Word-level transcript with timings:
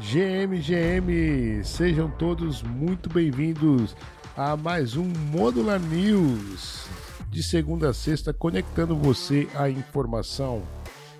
GM, 0.00 0.58
GM, 0.58 1.62
sejam 1.62 2.10
todos 2.10 2.62
muito 2.62 3.10
bem-vindos 3.10 3.94
a 4.34 4.56
mais 4.56 4.96
um 4.96 5.04
Modular 5.04 5.78
News, 5.78 6.88
de 7.28 7.42
segunda 7.42 7.90
a 7.90 7.92
sexta, 7.92 8.32
conectando 8.32 8.96
você 8.96 9.46
à 9.54 9.68
informação. 9.68 10.62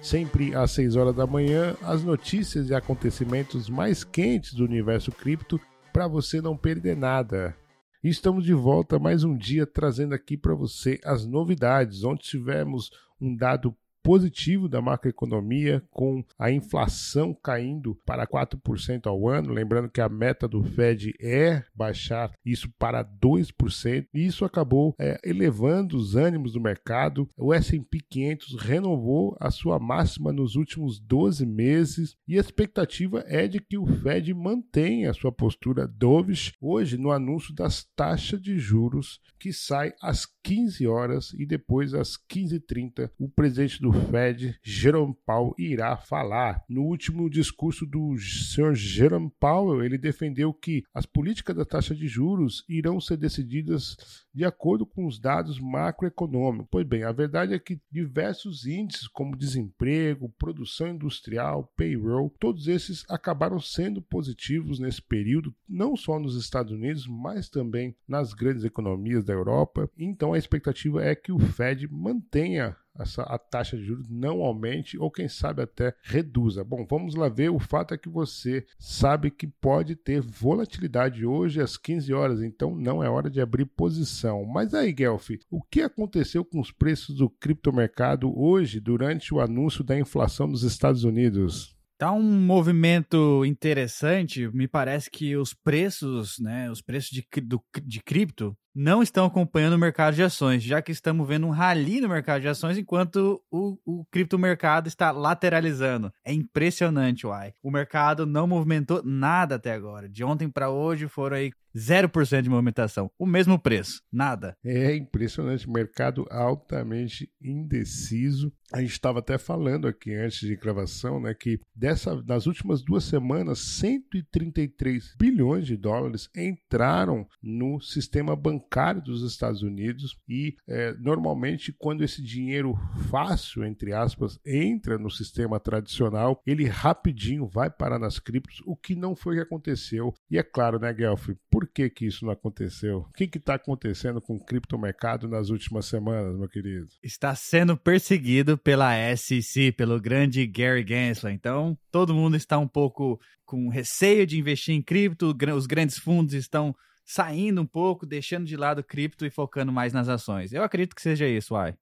Sempre 0.00 0.54
às 0.54 0.70
6 0.70 0.96
horas 0.96 1.14
da 1.14 1.26
manhã, 1.26 1.76
as 1.82 2.02
notícias 2.02 2.70
e 2.70 2.74
acontecimentos 2.74 3.68
mais 3.68 4.02
quentes 4.02 4.54
do 4.54 4.64
universo 4.64 5.12
cripto 5.12 5.60
para 5.92 6.08
você 6.08 6.40
não 6.40 6.56
perder 6.56 6.96
nada. 6.96 7.54
E 8.02 8.08
estamos 8.08 8.44
de 8.44 8.54
volta 8.54 8.98
mais 8.98 9.24
um 9.24 9.36
dia 9.36 9.66
trazendo 9.66 10.14
aqui 10.14 10.38
para 10.38 10.54
você 10.54 10.98
as 11.04 11.26
novidades, 11.26 12.02
onde 12.02 12.22
tivemos 12.22 12.90
um 13.20 13.36
dado 13.36 13.76
positivo 14.02 14.68
da 14.68 14.80
macroeconomia, 14.80 15.82
com 15.90 16.24
a 16.38 16.50
inflação 16.50 17.34
caindo 17.34 17.94
para 18.04 18.26
4% 18.26 19.06
ao 19.06 19.28
ano. 19.28 19.52
Lembrando 19.52 19.90
que 19.90 20.00
a 20.00 20.08
meta 20.08 20.48
do 20.48 20.62
Fed 20.62 21.14
é 21.20 21.64
baixar 21.74 22.32
isso 22.44 22.70
para 22.78 23.04
2%, 23.04 24.06
e 24.12 24.26
isso 24.26 24.44
acabou 24.44 24.94
é, 24.98 25.20
elevando 25.24 25.96
os 25.96 26.16
ânimos 26.16 26.52
do 26.52 26.60
mercado. 26.60 27.28
O 27.36 27.54
SP 27.54 28.00
500 28.08 28.56
renovou 28.56 29.36
a 29.40 29.50
sua 29.50 29.78
máxima 29.78 30.32
nos 30.32 30.56
últimos 30.56 30.98
12 30.98 31.46
meses, 31.46 32.16
e 32.26 32.36
a 32.36 32.40
expectativa 32.40 33.24
é 33.26 33.46
de 33.46 33.60
que 33.60 33.78
o 33.78 33.86
Fed 33.86 34.32
mantenha 34.34 35.10
a 35.10 35.14
sua 35.14 35.32
postura 35.32 35.86
dovish 35.86 36.52
hoje 36.60 36.96
no 36.96 37.10
anúncio 37.10 37.54
das 37.54 37.84
taxas 37.96 38.40
de 38.40 38.58
juros 38.58 39.20
que 39.38 39.52
sai 39.52 39.92
às 40.02 40.26
15 40.42 40.86
horas 40.86 41.32
e 41.32 41.46
depois 41.46 41.94
às 41.94 42.16
15h30 42.30 43.10
o 43.18 43.28
presidente 43.28 43.80
do 43.80 43.89
Fed, 43.92 44.58
Jerome 44.62 45.14
Powell, 45.26 45.54
irá 45.58 45.96
falar. 45.96 46.64
No 46.68 46.82
último 46.82 47.28
discurso 47.28 47.86
do 47.86 48.16
Sr. 48.18 48.74
Jerome 48.74 49.30
Powell, 49.38 49.84
ele 49.84 49.98
defendeu 49.98 50.52
que 50.52 50.84
as 50.94 51.06
políticas 51.06 51.56
da 51.56 51.64
taxa 51.64 51.94
de 51.94 52.06
juros 52.06 52.64
irão 52.68 53.00
ser 53.00 53.16
decididas 53.16 53.96
de 54.32 54.44
acordo 54.44 54.86
com 54.86 55.06
os 55.06 55.18
dados 55.18 55.58
macroeconômicos. 55.60 56.68
Pois 56.70 56.86
bem, 56.86 57.02
a 57.02 57.12
verdade 57.12 57.54
é 57.54 57.58
que 57.58 57.80
diversos 57.90 58.66
índices 58.66 59.08
como 59.08 59.36
desemprego, 59.36 60.32
produção 60.38 60.88
industrial, 60.88 61.72
payroll, 61.76 62.32
todos 62.38 62.68
esses 62.68 63.04
acabaram 63.08 63.58
sendo 63.58 64.00
positivos 64.00 64.78
nesse 64.78 65.02
período, 65.02 65.54
não 65.68 65.96
só 65.96 66.18
nos 66.18 66.36
Estados 66.36 66.72
Unidos, 66.72 67.06
mas 67.06 67.48
também 67.48 67.94
nas 68.06 68.32
grandes 68.32 68.64
economias 68.64 69.24
da 69.24 69.32
Europa. 69.32 69.90
Então 69.98 70.32
a 70.32 70.38
expectativa 70.38 71.04
é 71.04 71.14
que 71.14 71.32
o 71.32 71.38
Fed 71.38 71.88
mantenha 71.88 72.76
essa, 73.02 73.22
a 73.22 73.38
taxa 73.38 73.76
de 73.76 73.84
juros 73.84 74.06
não 74.08 74.42
aumente 74.42 74.98
ou 74.98 75.10
quem 75.10 75.28
sabe 75.28 75.62
até 75.62 75.94
reduza. 76.02 76.62
Bom, 76.64 76.86
vamos 76.88 77.14
lá 77.14 77.28
ver. 77.28 77.50
O 77.50 77.58
fato 77.58 77.94
é 77.94 77.98
que 77.98 78.08
você 78.08 78.66
sabe 78.78 79.30
que 79.30 79.46
pode 79.46 79.96
ter 79.96 80.20
volatilidade 80.20 81.24
hoje 81.24 81.60
às 81.60 81.76
15 81.76 82.12
horas, 82.12 82.42
então 82.42 82.74
não 82.74 83.02
é 83.02 83.08
hora 83.08 83.30
de 83.30 83.40
abrir 83.40 83.64
posição. 83.64 84.44
Mas 84.44 84.74
aí, 84.74 84.92
Guelph, 84.92 85.30
o 85.50 85.62
que 85.62 85.82
aconteceu 85.82 86.44
com 86.44 86.60
os 86.60 86.70
preços 86.70 87.16
do 87.16 87.28
criptomercado 87.28 88.32
hoje 88.38 88.80
durante 88.80 89.34
o 89.34 89.40
anúncio 89.40 89.82
da 89.84 89.98
inflação 89.98 90.46
nos 90.46 90.62
Estados 90.62 91.04
Unidos? 91.04 91.76
Tá 92.00 92.12
um 92.12 92.22
movimento 92.22 93.44
interessante. 93.44 94.48
Me 94.54 94.66
parece 94.66 95.10
que 95.10 95.36
os 95.36 95.52
preços, 95.52 96.38
né, 96.38 96.70
os 96.70 96.80
preços 96.80 97.10
de, 97.10 97.26
do, 97.42 97.62
de 97.84 98.02
cripto 98.02 98.56
não 98.74 99.02
estão 99.02 99.26
acompanhando 99.26 99.74
o 99.74 99.78
mercado 99.78 100.14
de 100.14 100.22
ações, 100.22 100.62
já 100.62 100.80
que 100.80 100.92
estamos 100.92 101.26
vendo 101.26 101.46
um 101.46 101.50
rally 101.50 102.00
no 102.00 102.08
mercado 102.08 102.40
de 102.40 102.48
ações 102.48 102.78
enquanto 102.78 103.42
o, 103.50 103.78
o 103.84 104.04
criptomercado 104.10 104.88
está 104.88 105.10
lateralizando. 105.10 106.12
É 106.24 106.32
impressionante, 106.32 107.26
uai. 107.26 107.52
O 107.62 107.70
mercado 107.70 108.26
não 108.26 108.46
movimentou 108.46 109.02
nada 109.04 109.56
até 109.56 109.72
agora. 109.72 110.08
De 110.08 110.24
ontem 110.24 110.48
para 110.48 110.70
hoje 110.70 111.08
foram 111.08 111.36
aí 111.36 111.52
0% 111.76 112.42
de 112.42 112.50
movimentação. 112.50 113.10
O 113.18 113.26
mesmo 113.26 113.58
preço, 113.58 114.02
nada. 114.12 114.56
É 114.64 114.94
impressionante, 114.96 115.68
mercado 115.68 116.26
altamente 116.30 117.30
indeciso. 117.40 118.52
A 118.72 118.80
gente 118.80 118.92
estava 118.92 119.18
até 119.18 119.36
falando 119.36 119.88
aqui 119.88 120.14
antes 120.14 120.40
de 120.40 120.54
gravação, 120.54 121.20
né, 121.20 121.34
que 121.34 121.58
dessa, 121.74 122.22
nas 122.22 122.46
últimas 122.46 122.82
duas 122.82 123.04
semanas, 123.04 123.58
133 123.58 125.16
bilhões 125.18 125.66
de 125.66 125.76
dólares 125.76 126.28
entraram 126.36 127.26
no 127.42 127.80
sistema 127.80 128.36
bancário 128.36 129.02
dos 129.02 129.22
Estados 129.24 129.62
Unidos 129.62 130.16
e 130.28 130.54
é, 130.68 130.94
normalmente 130.94 131.72
quando 131.72 132.04
esse 132.04 132.22
dinheiro 132.22 132.74
fácil, 133.10 133.64
entre 133.64 133.92
aspas, 133.92 134.38
entra 134.46 134.98
no 134.98 135.10
sistema 135.10 135.58
tradicional, 135.58 136.40
ele 136.46 136.66
rapidinho 136.66 137.48
vai 137.48 137.70
parar 137.70 137.98
nas 137.98 138.18
criptos, 138.18 138.62
o 138.64 138.76
que 138.76 138.94
não 138.94 139.16
foi 139.16 139.36
que 139.36 139.42
aconteceu. 139.42 140.14
E 140.30 140.38
é 140.38 140.42
claro, 140.42 140.78
né, 140.78 140.92
Guelph, 140.92 141.30
por 141.50 141.59
que, 141.66 141.90
que 141.90 142.06
isso 142.06 142.24
não 142.24 142.32
aconteceu? 142.32 143.06
O 143.08 143.12
que 143.12 143.24
está 143.36 143.54
acontecendo 143.54 144.20
com 144.20 144.36
o 144.36 144.44
criptomercado 144.44 145.28
nas 145.28 145.50
últimas 145.50 145.86
semanas, 145.86 146.36
meu 146.38 146.48
querido? 146.48 146.88
Está 147.02 147.34
sendo 147.34 147.76
perseguido 147.76 148.56
pela 148.56 148.94
SEC, 149.16 149.72
pelo 149.72 150.00
grande 150.00 150.46
Gary 150.46 150.84
Gensler. 150.86 151.32
Então, 151.32 151.76
todo 151.90 152.14
mundo 152.14 152.36
está 152.36 152.58
um 152.58 152.68
pouco 152.68 153.20
com 153.44 153.68
receio 153.68 154.26
de 154.26 154.38
investir 154.38 154.74
em 154.74 154.82
cripto, 154.82 155.34
os 155.54 155.66
grandes 155.66 155.98
fundos 155.98 156.34
estão 156.34 156.74
saindo 157.04 157.60
um 157.60 157.66
pouco, 157.66 158.06
deixando 158.06 158.46
de 158.46 158.56
lado 158.56 158.84
cripto 158.84 159.26
e 159.26 159.30
focando 159.30 159.72
mais 159.72 159.92
nas 159.92 160.08
ações. 160.08 160.52
Eu 160.52 160.62
acredito 160.62 160.94
que 160.94 161.02
seja 161.02 161.26
isso, 161.26 161.54
Uai. 161.54 161.74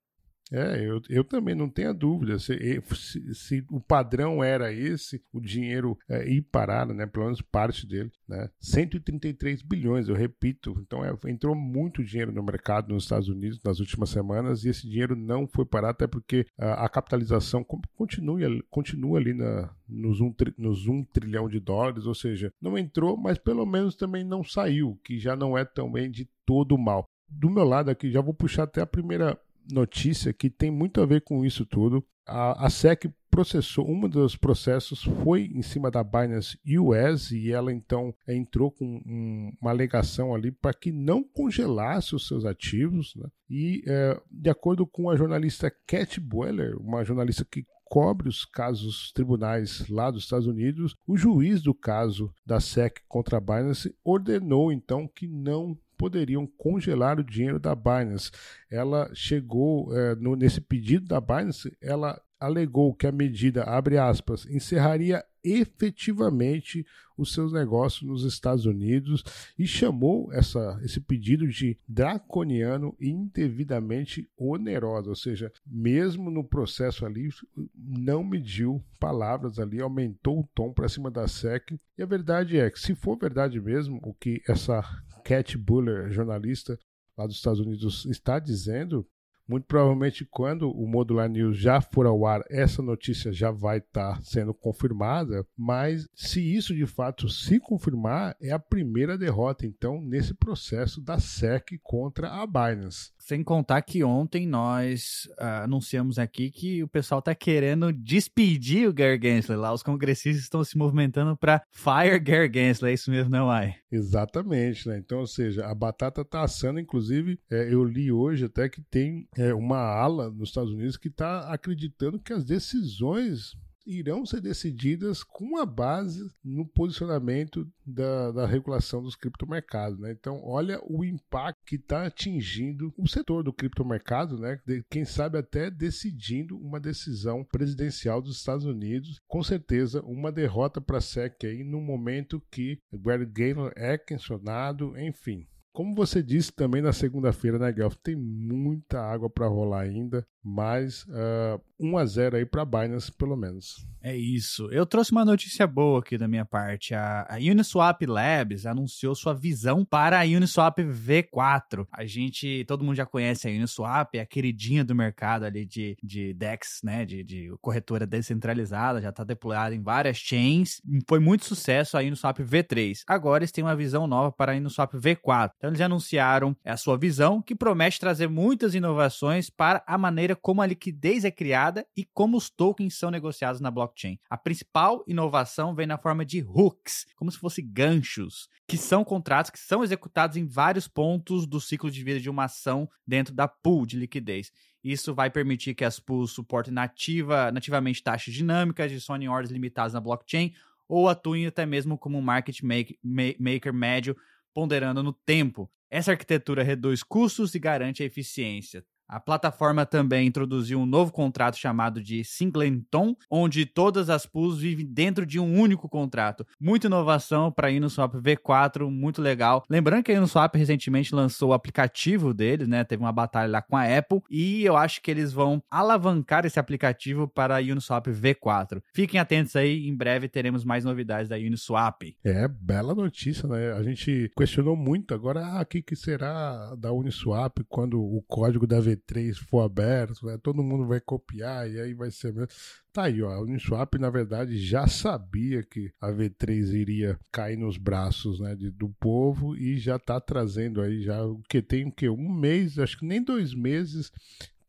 É, 0.51 0.83
eu, 0.83 1.01
eu 1.09 1.23
também 1.23 1.53
não 1.53 1.69
tenho 1.69 1.93
dúvida. 1.93 2.39
Se, 2.39 2.81
se, 2.95 3.35
se, 3.35 3.65
o 3.69 3.79
padrão 3.79 4.43
era 4.43 4.73
esse, 4.73 5.21
o 5.31 5.39
dinheiro 5.39 5.97
é, 6.07 6.27
ir 6.27 6.41
parar, 6.41 6.87
né? 6.87 7.05
Pelo 7.05 7.25
menos 7.25 7.41
parte 7.41 7.87
dele, 7.87 8.11
né? 8.27 8.49
133 8.59 9.61
bilhões, 9.61 10.09
eu 10.09 10.15
repito. 10.15 10.75
Então 10.81 11.05
é, 11.05 11.15
entrou 11.27 11.55
muito 11.55 12.03
dinheiro 12.03 12.31
no 12.31 12.43
mercado 12.43 12.93
nos 12.93 13.03
Estados 13.03 13.29
Unidos 13.29 13.61
nas 13.63 13.79
últimas 13.79 14.09
semanas 14.09 14.63
e 14.63 14.69
esse 14.69 14.89
dinheiro 14.89 15.15
não 15.15 15.47
foi 15.47 15.65
parar, 15.65 15.91
até 15.91 16.07
porque 16.07 16.45
a, 16.57 16.85
a 16.85 16.89
capitalização 16.89 17.63
continua, 17.95 18.39
continua 18.69 19.19
ali 19.19 19.33
na, 19.33 19.73
nos, 19.87 20.19
um, 20.19 20.33
nos 20.57 20.87
1 20.87 21.03
trilhão 21.05 21.47
de 21.47 21.59
dólares, 21.59 22.05
ou 22.05 22.15
seja, 22.15 22.51
não 22.61 22.77
entrou, 22.77 23.15
mas 23.17 23.37
pelo 23.37 23.65
menos 23.65 23.95
também 23.95 24.23
não 24.23 24.43
saiu, 24.43 24.99
que 25.03 25.19
já 25.19 25.35
não 25.35 25.57
é 25.57 25.63
também 25.63 26.09
de 26.09 26.27
todo 26.45 26.77
mal. 26.77 27.05
Do 27.29 27.49
meu 27.49 27.63
lado 27.63 27.91
aqui, 27.91 28.11
já 28.11 28.21
vou 28.21 28.33
puxar 28.33 28.63
até 28.63 28.81
a 28.81 28.87
primeira 28.87 29.39
notícia 29.71 30.33
que 30.33 30.49
tem 30.49 30.71
muito 30.71 31.01
a 31.01 31.05
ver 31.05 31.21
com 31.21 31.45
isso 31.45 31.65
tudo. 31.65 32.03
A, 32.25 32.65
a 32.65 32.69
SEC 32.69 33.09
processou, 33.29 33.89
um 33.89 34.07
dos 34.07 34.35
processos 34.35 35.03
foi 35.23 35.43
em 35.53 35.61
cima 35.61 35.89
da 35.91 36.03
Binance 36.03 36.59
US 36.79 37.31
e 37.31 37.51
ela 37.51 37.71
então 37.71 38.13
entrou 38.27 38.71
com 38.71 38.85
um, 38.85 39.51
uma 39.61 39.71
alegação 39.71 40.33
ali 40.33 40.51
para 40.51 40.73
que 40.73 40.91
não 40.91 41.23
congelasse 41.23 42.15
os 42.15 42.27
seus 42.27 42.45
ativos. 42.45 43.13
Né? 43.15 43.29
E 43.49 43.83
é, 43.87 44.19
de 44.29 44.49
acordo 44.49 44.85
com 44.85 45.09
a 45.09 45.15
jornalista 45.15 45.73
Cat 45.87 46.19
Boiler, 46.19 46.77
uma 46.81 47.03
jornalista 47.03 47.45
que 47.45 47.65
cobre 47.85 48.29
os 48.29 48.45
casos 48.45 49.11
tribunais 49.13 49.87
lá 49.89 50.11
dos 50.11 50.23
Estados 50.23 50.45
Unidos, 50.45 50.95
o 51.07 51.17
juiz 51.17 51.61
do 51.61 51.73
caso 51.73 52.31
da 52.45 52.59
SEC 52.59 53.01
contra 53.07 53.37
a 53.37 53.41
Binance 53.41 53.95
ordenou 54.03 54.71
então 54.71 55.07
que 55.07 55.27
não 55.27 55.77
poderiam 55.99 56.47
congelar 56.47 57.19
o 57.19 57.23
dinheiro 57.23 57.59
da 57.59 57.75
Binance. 57.75 58.31
Ela 58.71 59.11
chegou 59.13 59.93
é, 59.93 60.15
no, 60.15 60.33
nesse 60.33 60.61
pedido 60.61 61.05
da 61.05 61.19
Binance, 61.19 61.75
ela 61.81 62.19
alegou 62.39 62.95
que 62.95 63.05
a 63.05 63.11
medida, 63.11 63.63
abre 63.65 63.97
aspas, 63.97 64.45
encerraria 64.45 65.21
efetivamente 65.43 66.85
os 67.17 67.33
seus 67.33 67.51
negócios 67.51 68.07
nos 68.07 68.23
Estados 68.23 68.65
Unidos 68.65 69.23
e 69.57 69.67
chamou 69.67 70.31
essa, 70.31 70.79
esse 70.83 71.01
pedido 71.01 71.47
de 71.47 71.77
draconiano 71.87 72.95
e 72.99 73.09
indevidamente 73.09 74.29
oneroso, 74.37 75.09
ou 75.09 75.15
seja, 75.15 75.51
mesmo 75.65 76.31
no 76.31 76.43
processo 76.43 77.05
ali, 77.05 77.29
não 77.75 78.23
mediu 78.23 78.81
palavras 78.99 79.59
ali, 79.59 79.81
aumentou 79.81 80.39
o 80.39 80.49
tom 80.53 80.71
para 80.71 80.89
cima 80.89 81.11
da 81.11 81.27
SEC. 81.27 81.77
E 81.97 82.03
a 82.03 82.05
verdade 82.05 82.57
é 82.57 82.69
que, 82.69 82.79
se 82.79 82.95
for 82.95 83.17
verdade 83.17 83.59
mesmo, 83.59 83.99
o 84.03 84.13
que 84.13 84.41
essa 84.47 84.81
Cat 85.29 85.55
Buller, 85.59 86.11
jornalista 86.11 86.75
lá 87.15 87.27
dos 87.27 87.35
Estados 87.35 87.59
Unidos, 87.59 88.03
está 88.05 88.39
dizendo, 88.39 89.05
muito 89.47 89.67
provavelmente, 89.67 90.25
quando 90.25 90.71
o 90.71 90.87
Modular 90.87 91.29
News 91.29 91.55
já 91.55 91.79
for 91.81 92.07
ao 92.07 92.25
ar, 92.25 92.43
essa 92.49 92.81
notícia 92.81 93.31
já 93.31 93.51
vai 93.51 93.77
estar 93.77 94.15
tá 94.15 94.21
sendo 94.23 94.55
confirmada. 94.55 95.45
Mas 95.55 96.07
se 96.15 96.41
isso 96.41 96.73
de 96.73 96.87
fato 96.87 97.29
se 97.29 97.59
confirmar, 97.59 98.35
é 98.41 98.49
a 98.51 98.57
primeira 98.57 99.19
derrota, 99.19 99.67
então, 99.67 100.01
nesse 100.01 100.33
processo 100.33 100.99
da 100.99 101.19
SEC 101.19 101.77
contra 101.83 102.29
a 102.29 102.47
Binance. 102.47 103.11
Sem 103.29 103.43
contar 103.43 103.83
que 103.83 104.03
ontem 104.03 104.47
nós 104.47 105.29
uh, 105.39 105.63
anunciamos 105.65 106.17
aqui 106.17 106.49
que 106.49 106.81
o 106.81 106.87
pessoal 106.87 107.19
está 107.19 107.35
querendo 107.35 107.93
despedir 107.93 108.89
o 108.89 108.91
Gary 108.91 109.19
Gensler 109.21 109.59
lá. 109.59 109.71
Os 109.71 109.83
congressistas 109.83 110.41
estão 110.41 110.63
se 110.63 110.75
movimentando 110.75 111.37
para 111.37 111.61
fire 111.69 112.17
Gary 112.19 112.49
Gensler. 112.51 112.89
É 112.89 112.93
isso 112.95 113.11
mesmo, 113.11 113.29
não 113.29 113.53
é? 113.53 113.77
Exatamente, 113.91 114.89
né? 114.89 114.97
Então, 114.97 115.19
ou 115.19 115.27
seja, 115.27 115.67
a 115.67 115.75
batata 115.75 116.21
está 116.21 116.41
assando. 116.41 116.79
Inclusive, 116.79 117.39
é, 117.51 117.71
eu 117.71 117.83
li 117.83 118.11
hoje 118.11 118.45
até 118.45 118.67
que 118.67 118.81
tem 118.81 119.27
é, 119.37 119.53
uma 119.53 119.77
ala 119.77 120.31
nos 120.31 120.49
Estados 120.49 120.71
Unidos 120.71 120.97
que 120.97 121.09
está 121.09 121.53
acreditando 121.53 122.17
que 122.17 122.33
as 122.33 122.43
decisões 122.43 123.55
irão 123.85 124.25
ser 124.25 124.41
decididas 124.41 125.23
com 125.23 125.57
a 125.57 125.65
base 125.65 126.29
no 126.43 126.65
posicionamento 126.65 127.67
da, 127.85 128.31
da 128.31 128.45
regulação 128.45 129.01
dos 129.01 129.15
criptomercados. 129.15 129.99
Né? 129.99 130.11
Então, 130.11 130.41
olha 130.43 130.79
o 130.83 131.03
impacto 131.03 131.65
que 131.65 131.75
está 131.75 132.05
atingindo 132.05 132.93
o 132.97 133.07
setor 133.07 133.43
do 133.43 133.53
criptomercado, 133.53 134.37
né? 134.37 134.59
De, 134.65 134.83
quem 134.89 135.05
sabe 135.05 135.37
até 135.37 135.69
decidindo 135.69 136.57
uma 136.57 136.79
decisão 136.79 137.43
presidencial 137.43 138.21
dos 138.21 138.37
Estados 138.37 138.65
Unidos. 138.65 139.19
Com 139.27 139.43
certeza, 139.43 140.01
uma 140.01 140.31
derrota 140.31 140.79
para 140.79 140.97
a 140.97 141.01
SEC 141.01 141.45
aí 141.45 141.63
no 141.63 141.81
momento 141.81 142.41
que 142.51 142.79
Gary 142.93 143.25
Gaynor 143.25 143.71
é 143.75 143.97
questionado, 143.97 144.97
enfim. 144.97 145.47
Como 145.71 145.95
você 145.95 146.21
disse 146.21 146.51
também 146.51 146.81
na 146.81 146.91
segunda-feira, 146.91 147.59
né, 147.59 147.71
Guelph? 147.71 147.95
Tem 148.03 148.15
muita 148.15 148.99
água 148.99 149.29
para 149.29 149.47
rolar 149.47 149.81
ainda, 149.81 150.27
mas 150.43 151.03
uh, 151.03 151.61
1 151.79 151.97
a 151.97 152.05
0 152.05 152.37
aí 152.37 152.45
para 152.45 152.65
Binance, 152.65 153.11
pelo 153.11 153.35
menos. 153.35 153.87
É 154.01 154.15
isso. 154.15 154.69
Eu 154.71 154.85
trouxe 154.85 155.11
uma 155.11 155.25
notícia 155.25 155.67
boa 155.67 155.99
aqui 155.99 156.17
da 156.17 156.27
minha 156.27 156.45
parte. 156.45 156.93
A, 156.93 157.27
a, 157.29 157.35
Uniswap 157.35 158.01
Labs 158.05 158.65
anunciou 158.65 159.13
sua 159.13 159.33
visão 159.33 159.83
para 159.83 160.19
a 160.19 160.23
Uniswap 160.23 160.79
V4. 160.79 161.85
A 161.91 162.05
gente, 162.05 162.63
todo 162.65 162.83
mundo 162.83 162.95
já 162.95 163.05
conhece 163.05 163.47
a 163.47 163.51
Uniswap, 163.51 164.15
é 164.15 164.21
a 164.21 164.25
queridinha 164.25 164.83
do 164.83 164.95
mercado 164.95 165.43
ali 165.43 165.65
de, 165.65 165.97
de 166.01 166.33
DEX, 166.33 166.79
né? 166.83 167.05
De, 167.05 167.23
de 167.23 167.53
corretora 167.61 168.05
descentralizada, 168.05 169.01
já 169.01 169.09
está 169.09 169.23
deployada 169.23 169.75
em 169.75 169.81
várias 169.81 170.17
chains. 170.17 170.81
Foi 171.07 171.19
muito 171.19 171.45
sucesso 171.45 171.97
a 171.97 172.01
Uniswap 172.01 172.39
V3. 172.39 173.01
Agora 173.05 173.43
eles 173.43 173.51
têm 173.51 173.63
uma 173.63 173.75
visão 173.75 174.07
nova 174.07 174.31
para 174.31 174.53
a 174.53 174.55
Uniswap 174.55 174.93
V4. 174.93 175.51
Então 175.57 175.69
eles 175.69 175.81
anunciaram 175.81 176.55
a 176.65 176.77
sua 176.77 176.97
visão, 176.97 177.41
que 177.41 177.55
promete 177.55 177.99
trazer 177.99 178.29
muitas 178.29 178.73
inovações 178.73 179.49
para 179.49 179.83
a 179.85 179.97
maneira 179.97 180.28
como 180.35 180.61
a 180.61 180.65
liquidez 180.65 181.23
é 181.25 181.31
criada 181.31 181.85
e 181.95 182.05
como 182.13 182.37
os 182.37 182.49
tokens 182.49 182.97
são 182.97 183.11
negociados 183.11 183.61
na 183.61 183.71
blockchain. 183.71 184.19
A 184.29 184.37
principal 184.37 185.03
inovação 185.07 185.75
vem 185.75 185.87
na 185.87 185.97
forma 185.97 186.25
de 186.25 186.41
hooks, 186.41 187.05
como 187.15 187.31
se 187.31 187.37
fossem 187.37 187.67
ganchos, 187.71 188.49
que 188.67 188.77
são 188.77 189.03
contratos 189.03 189.51
que 189.51 189.59
são 189.59 189.83
executados 189.83 190.37
em 190.37 190.45
vários 190.45 190.87
pontos 190.87 191.45
do 191.47 191.59
ciclo 191.59 191.89
de 191.89 192.03
vida 192.03 192.19
de 192.19 192.29
uma 192.29 192.45
ação 192.45 192.89
dentro 193.05 193.33
da 193.33 193.47
pool 193.47 193.85
de 193.85 193.97
liquidez. 193.97 194.51
Isso 194.83 195.13
vai 195.13 195.29
permitir 195.29 195.75
que 195.75 195.83
as 195.83 195.99
pools 195.99 196.31
suportem 196.31 196.73
nativa, 196.73 197.51
nativamente 197.51 198.01
taxas 198.01 198.33
dinâmicas, 198.33 198.85
adicionem 198.85 199.27
ordens 199.27 199.51
limitadas 199.51 199.93
na 199.93 199.99
blockchain 199.99 200.53
ou 200.87 201.07
atuem 201.07 201.45
até 201.45 201.65
mesmo 201.65 201.97
como 201.97 202.17
um 202.17 202.21
market 202.21 202.61
maker 202.63 203.73
médio 203.73 204.15
ponderando 204.53 205.03
no 205.03 205.13
tempo. 205.13 205.69
Essa 205.89 206.11
arquitetura 206.11 206.63
reduz 206.63 207.03
custos 207.03 207.53
e 207.55 207.59
garante 207.59 208.03
a 208.03 208.05
eficiência. 208.05 208.85
A 209.09 209.19
plataforma 209.19 209.87
também 209.87 210.27
introduziu 210.27 210.79
um 210.79 210.85
novo 210.85 211.11
contrato 211.11 211.57
chamado 211.57 211.99
de 211.99 212.23
Singleton, 212.23 213.15
onde 213.27 213.65
todas 213.65 214.07
as 214.07 214.27
pools 214.27 214.59
vivem 214.59 214.85
dentro 214.85 215.25
de 215.25 215.39
um 215.39 215.59
único 215.59 215.89
contrato. 215.89 216.45
Muita 216.61 216.85
inovação 216.85 217.51
para 217.51 217.69
a 217.69 217.71
Uniswap 217.71 218.13
V4, 218.13 218.87
muito 218.87 219.19
legal. 219.19 219.65
Lembrando 219.67 220.03
que 220.03 220.11
a 220.11 220.19
Uniswap 220.19 220.53
recentemente 220.53 221.15
lançou 221.15 221.49
o 221.49 221.53
aplicativo 221.53 222.35
deles, 222.35 222.67
né? 222.67 222.83
Teve 222.83 223.01
uma 223.01 223.11
batalha 223.11 223.51
lá 223.51 223.63
com 223.63 223.75
a 223.75 223.97
Apple 223.97 224.21
e 224.29 224.63
eu 224.63 224.77
acho 224.77 225.01
que 225.01 225.09
eles 225.09 225.33
vão 225.33 225.63
alavancar 225.71 226.45
esse 226.45 226.59
aplicativo 226.59 227.27
para 227.27 227.57
a 227.57 227.61
Uniswap 227.61 228.05
V4. 228.05 228.79
Fiquem 228.93 229.19
atentos 229.19 229.55
aí, 229.55 229.87
em 229.87 229.95
breve 229.95 230.29
teremos 230.29 230.63
mais 230.63 230.85
novidades 230.85 231.27
da 231.27 231.35
Uniswap. 231.35 232.15
É, 232.23 232.47
bela 232.47 232.93
notícia, 232.93 233.49
né? 233.49 233.73
A 233.73 233.81
gente 233.81 234.29
questionou 234.37 234.75
muito 234.75 235.15
agora, 235.15 235.43
ah, 235.43 235.61
o 235.61 235.65
que, 235.65 235.81
que 235.81 235.95
será 235.95 236.75
da 236.75 236.91
Uniswap 236.91 237.57
quando 237.67 237.99
o 237.99 238.23
código 238.27 238.67
da 238.67 238.79
V3 238.79 238.98
V3 238.99 239.33
for 239.35 239.61
aberto, 239.61 240.25
né, 240.25 240.37
todo 240.41 240.63
mundo 240.63 240.87
vai 240.87 240.99
copiar 240.99 241.69
e 241.69 241.79
aí 241.79 241.93
vai 241.93 242.11
ser 242.11 242.33
mesmo. 242.33 242.47
Tá 242.91 243.03
aí, 243.03 243.21
ó. 243.21 243.31
A 243.31 243.41
Uniswap, 243.41 243.95
na 243.95 244.09
verdade, 244.09 244.57
já 244.57 244.87
sabia 244.87 245.63
que 245.63 245.91
a 246.01 246.09
V3 246.09 246.73
iria 246.73 247.19
cair 247.31 247.57
nos 247.57 247.77
braços 247.77 248.39
né, 248.39 248.55
de, 248.55 248.71
do 248.71 248.89
povo 248.99 249.55
e 249.55 249.77
já 249.77 249.99
tá 249.99 250.19
trazendo 250.19 250.81
aí 250.81 251.01
já 251.01 251.23
o 251.23 251.41
que 251.49 251.61
tem 251.61 251.87
o 251.87 251.91
que? 251.91 252.09
Um 252.09 252.29
mês, 252.29 252.79
acho 252.79 252.97
que 252.97 253.05
nem 253.05 253.23
dois 253.23 253.53
meses 253.53 254.11